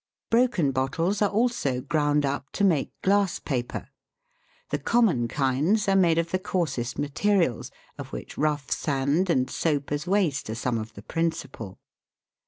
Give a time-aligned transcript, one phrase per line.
[0.31, 3.89] Broken bottles are also ground up to make glass paper.
[4.71, 10.07] The common kinds are made of the coarsest materials, of which rough sand and soapers'
[10.07, 11.77] waste are some of the principal.